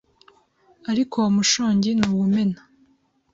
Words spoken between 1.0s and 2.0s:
uwo mushongi